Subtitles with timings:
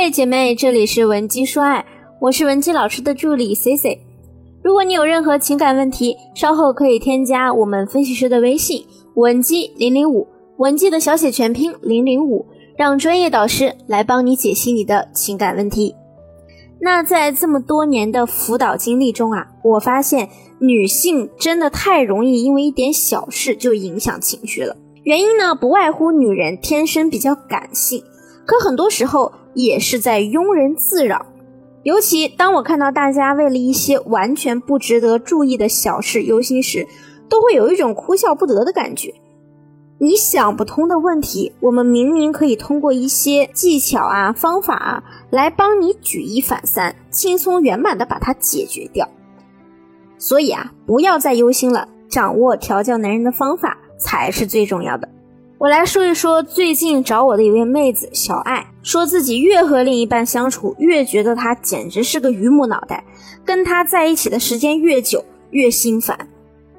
[0.00, 1.84] 嘿，姐妹，这里是文姬说爱，
[2.20, 4.00] 我是文姬老师的助理 C C。
[4.62, 15.96] 如果你有任何情感问题，稍后可以添加我们分析师的微信文姬零零五，文姬的小写全拼零零五，让专业导师来帮你解析你的情感问题。
[16.80, 20.28] 那在这么多年的辅导经历中啊，我发现
[20.60, 24.76] 女性真的太容易因为一点小事就影响情绪了。
[25.02, 28.00] 原因呢，不外乎女人天生比较感性，
[28.46, 31.26] 可很多时候也是在庸人自扰。
[31.82, 36.86] 尤其当我看到大家为了一些完全不值得注意的小事忧心时，
[37.28, 39.12] 都会有一种哭笑不得的感觉。
[39.98, 49.08] 你想不通的问题，我们明明可以通过一些技巧啊、方法啊，来帮你举一反三，轻松圆满的把它解决掉。
[50.18, 55.08] 所以啊，不要再忧心了，掌握调教男人的方法才是最重要的。
[55.58, 63.04] 我来说一说最近找我的一位妹子小爱，说自己越和另一半相处，越觉得他简直是个榆木脑袋，
[63.44, 66.28] 跟他在一起的时间越久越心烦。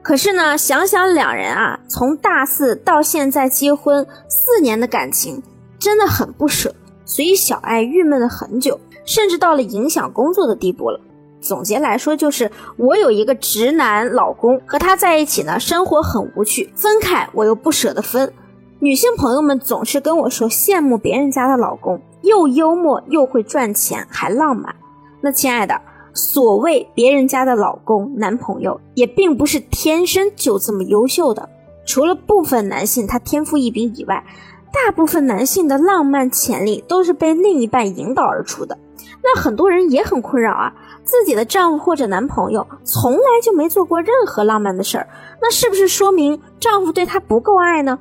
[0.01, 5.43] 可是呢，想想两人啊，从大四到现在结婚四年的感情，
[5.77, 6.73] 真的很不舍，
[7.05, 10.99] 所以小爱郁闷了很久，甚至到了影响工作的地步了。
[11.41, 18.33] 总结来说，就是我有一个直男老公，和他在一起呢，生活很无趣，分开我又不舍得分。
[18.81, 24.73] 女性朋友们总是跟我说羡慕别人家的老公，又幽默又会赚钱，还浪漫。
[25.19, 25.81] 那亲爱的，
[26.13, 31.49] 所谓别人家的老公、男朋友，也并不是天生就这么优秀的。
[31.85, 34.23] 除了部分男性他天赋异禀以外，
[34.71, 38.77] 大部分男性的浪漫潜力都是被另一半引导而出的。
[39.21, 45.09] 那很多人也很困扰啊，自己的丈夫或者男朋友从来就没做过任何浪漫的事儿，
[45.41, 47.99] 那是不是说明丈夫对她不够爱呢？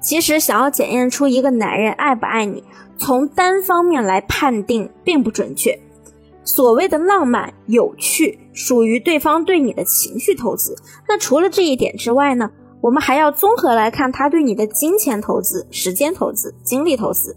[0.00, 2.64] 其实，想要检验出一个男人爱不爱你，
[2.98, 5.78] 从单方面来判定并不准确。
[6.44, 10.74] 所谓的浪漫、有趣，属于对方对你的情绪投资。
[11.06, 12.50] 那除了这一点之外呢？
[12.82, 17.36] 我们还要综合来看他对你的金钱投资、时间投资、精力投资。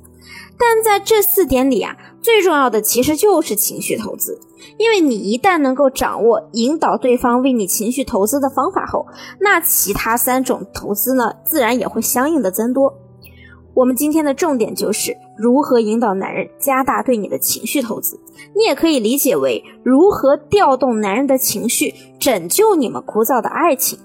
[0.58, 4.40] 但在这四点里啊，最重要的其实就是情绪投资。
[4.78, 9.06] 因为你一旦能够掌握引导对方为你情绪投资的方法后，
[9.40, 12.94] 那其他三种投资呢，自然也会相应的增多。
[13.74, 18.20] 我们今天的重点就是如何引导男人加大对你的情绪投资，
[18.56, 24.00] 你也可以理解为如何调动男人的情绪，拯救你们枯燥的爱情。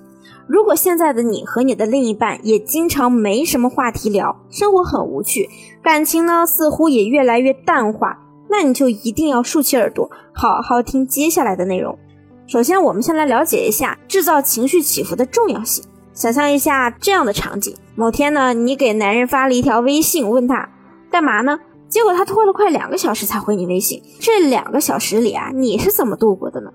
[0.48, 5.48] 如果现在的你和你的另一半也经常没什么话题聊，生活很无趣，
[5.82, 8.18] 感情呢似乎也越来越淡化。
[8.48, 11.98] 那你就一定要竖起耳朵，好好听接下来的内容。
[12.46, 15.84] 首先，我们先来了解一下制造情绪起伏的重要性。
[16.14, 20.66] 想象一下这样的场景：某天呢，你给男人发了一条微信，问他
[21.10, 21.58] 干嘛呢？
[21.88, 24.02] 结果他拖了快两个小时才回你微信。
[24.20, 26.70] 这两个小时里啊，你是怎么度过的呢？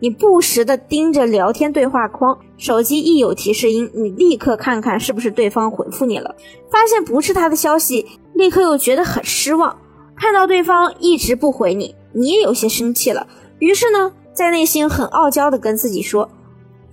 [0.00, 6.34] 你不时的盯着聊天对话框，手机一有提示音，你立刻看看是不是对方回复你了。
[6.70, 9.76] 发现不是他的消息，立刻又觉得很失望。
[10.14, 13.26] 看到对方一直不回你，你也有些生气了。
[13.60, 16.28] 于是呢，在内心很傲娇的跟自己说：“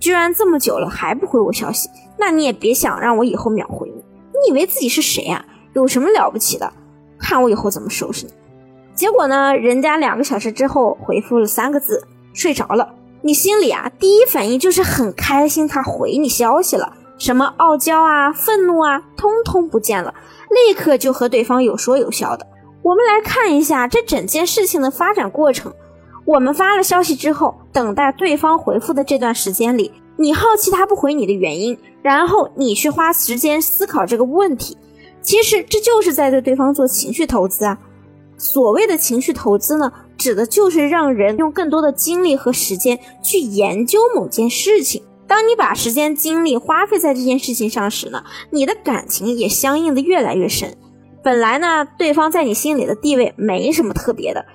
[0.00, 1.88] 居然这么久了还不回我消息，
[2.18, 3.96] 那你也别想让我以后秒回你。
[3.96, 5.44] 你以为自己是谁呀？
[5.74, 6.72] 有什么了不起的？
[7.18, 8.32] 看我以后怎么收拾你！”
[8.94, 16.92] 结果呢，人家两个小时之后回复了三个字：“睡着了。”你心里啊，第一反应就是很开心，他回你消息了。
[17.18, 20.14] 什么傲娇啊、愤怒啊，通通不见了，
[20.50, 22.46] 立刻就和对方有说有笑的。
[22.82, 25.72] 我们来看一下这整件事情的发展过程。
[26.24, 34.76] 我们发了消息之后，等待对方回复的这段时间里，你好奇他不回你的原因，然后你去花时间思考这个问题。
[35.26, 37.76] 其实这就是在对对方做情绪投资啊。
[38.38, 45.02] 所谓的情绪投资呢，指的就是让人用更多的精力和时间去研究某件事情。
[45.26, 50.76] 当你把时间精力花费在这件事情上时呢，你的感情也相应的越来越深。
[51.24, 54.46] 本来呢，对方在你心里的地位没什么特别的，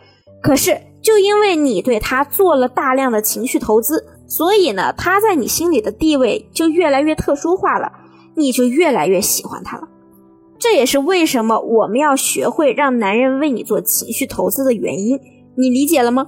[0.42, 7.92] 可是就因为你对他做了大量的情绪投资，所以呢，他在你心里的地位就越来越特殊化了，
[8.36, 9.88] 你就越来越喜欢他了。
[10.62, 15.20] 这也是为什么我们要学会让男人为你做情绪投资的原因，
[15.58, 16.28] 你理解了吗？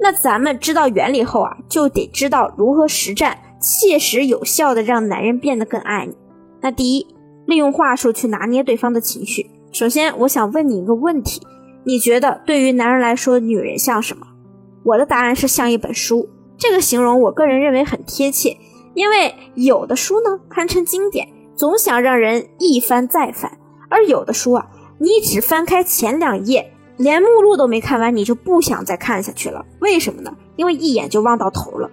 [0.00, 6.14] 那咱们知道原理后啊，就得知道如何实战，切实有效的让男人变得更爱你。
[6.62, 7.06] 那第一。
[7.46, 9.50] 利用话术去拿捏对方的情绪。
[9.72, 11.40] 首先，我想问你一个问题：
[11.82, 14.24] 你觉得对于男人来说，女人像什么？
[14.84, 16.28] 我的答案是像一本书。
[16.56, 18.56] 这个形容，我个人认为很贴切。
[18.94, 21.26] 因为有的书呢堪称经典，
[21.60, 23.50] 总想让人一翻再翻；
[23.90, 29.66] 而有的书啊，你只翻开前两页，连目录都没看完，你就不想再看下去了。
[29.78, 30.34] 为什么呢？
[30.56, 31.90] 因为一眼就望到头了。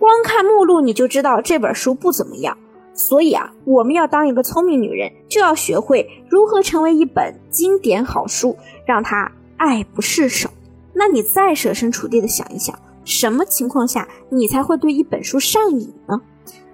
[0.00, 2.58] 光看目录你就知道这本书不怎么样。
[2.92, 10.50] 所以啊，我们要当一个聪明女人，就要学会如何成为一本经典好书，让它爱不释手。
[10.94, 16.20] 那你再设身处地的想一想，什么情况下你才会对一本书上瘾呢？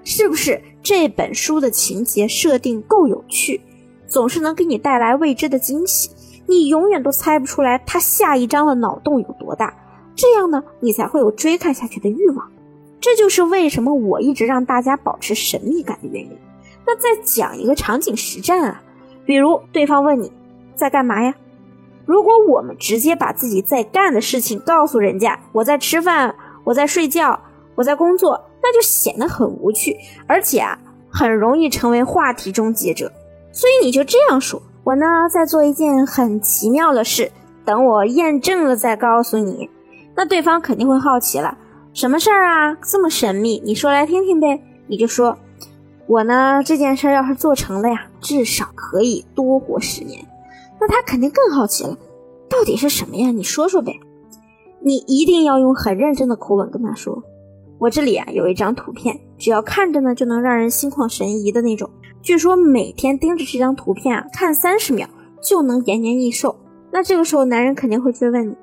[0.03, 3.61] 是不是这本书的情节设定够有趣，
[4.07, 6.09] 总是能给你带来未知的惊喜？
[6.47, 9.77] 你永远都猜不出来他下一章的脑洞有多大，
[10.15, 12.49] 这样呢，你才会有追看下去的欲望。
[13.01, 16.31] 这就是为什么我一直让大家保持神秘感的原因。
[16.87, 18.81] 那再讲一个场景实战啊，
[19.25, 20.31] 比如对方问你
[20.77, 21.35] 在干嘛呀？
[22.05, 27.41] 如果我们直接把自己在干的事情告诉人家，我在吃饭，我在睡觉，
[27.75, 29.97] 我在工作，那就显得很无趣，
[30.27, 30.77] 而且啊，
[31.09, 33.13] 很容易成为话题终结者。
[33.53, 34.61] 所以你就这样说。
[34.83, 37.31] 我呢，在做一件很奇妙的事，
[37.65, 39.71] 等我验证了再告诉你。
[40.17, 41.57] 那对方肯定会好奇了，
[41.93, 42.77] 什么事儿啊？
[42.83, 44.61] 这么神秘，你说来听听呗。
[44.89, 45.39] 你就说，
[46.09, 50.27] 我呢，这件事要是做成了呀，至少可以多活十年。
[50.81, 51.97] 那他肯定更好奇了，
[52.49, 53.31] 到底是什么呀？
[53.31, 53.93] 你说说呗。
[54.81, 57.21] 你一定要用很认真的口吻跟他说，
[57.79, 61.91] 我这里啊有一张图片，只要看着呢，就能让人心旷神怡的那种。
[62.23, 65.07] 据说每天盯着这张图片啊看三十秒
[65.43, 66.57] 就能延年益寿。
[66.91, 68.57] 那这个时候男人肯定会追问你，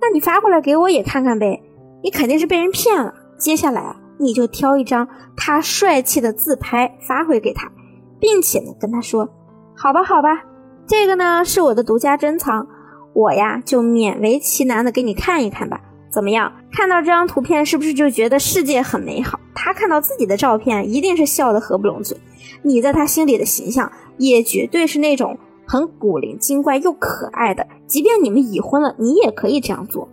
[0.00, 1.62] 那你发过来给我也看看呗？
[2.02, 3.14] 你肯定是被人骗了。
[3.38, 5.06] 接下来啊，你就挑一张
[5.36, 7.70] 他帅气的自拍发回给他，
[8.18, 9.28] 并且呢跟他说，
[9.76, 10.44] 好吧好吧，
[10.86, 12.66] 这个呢是我的独家珍藏，
[13.14, 15.80] 我呀就勉为其难的给你看一看吧。
[16.10, 16.52] 怎么样？
[16.70, 19.38] 看到这张图片是不是就觉得世界很美好？
[19.54, 22.16] 他看到自己的照片一定是笑得合不拢嘴。
[22.62, 30.08] 你在他心里的形象也绝对是那种很古灵精怪又可爱的，即便你们已婚了，你也可以这样做。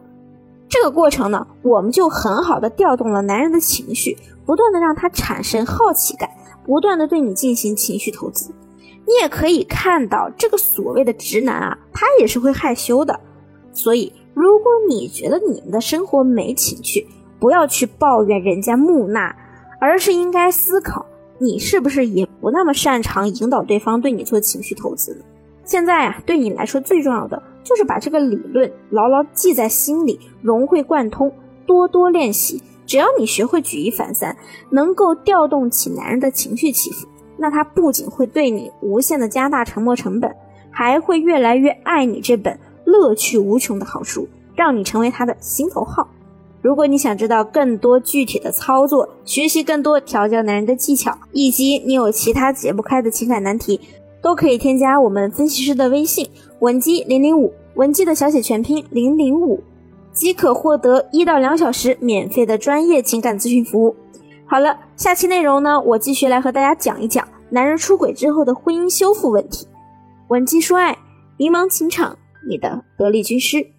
[0.67, 6.29] 这个过程呢，我们就很好的调动了男人的情绪，不断的让他产生好奇感，
[6.65, 8.51] 不断的对你进行情绪投资。
[9.07, 13.19] 你也可以看到，这个所谓的直男啊，他也是会害羞的。
[13.71, 17.07] 所以，如果你觉得你们的生活没情趣，
[17.39, 19.33] 不要去抱怨人家木讷，
[19.79, 21.05] 而是应该思考。
[21.39, 25.23] 你是不是也不那么擅长引导对方对你做情绪投资呢？
[25.63, 31.31] 现在啊，对你来说最重要的就是把这个理论牢牢记在心里，融会贯通，
[31.65, 32.61] 多多练习。
[32.85, 34.37] 只要你学会举一反三，
[34.69, 40.31] 能够调动起男人的情绪起伏，那他不仅会对你无限的加大沉没成本，
[40.69, 42.59] 还会越来越爱你这本
[42.97, 46.07] 乐趣无穷的好书，让你成为他的心头好。
[46.61, 53.79] 如果你想知道更多具体的操作，学习更多调教男人的技巧，以及你有其他解不开的情感难题，
[54.21, 56.27] 都可以添加我们分析师的微信
[56.59, 59.61] 文姬零零五，文姬的小写全拼零零五，
[60.11, 63.95] 即可获得一到两小时免费的专业情感咨询服务。
[64.47, 69.67] 好了，下期内容呢，我继续来和大家讲一讲男人出轨之后的婚姻修复问题。
[70.29, 70.97] 文姬说爱，
[71.37, 73.74] 迷茫情场，你的得力军师。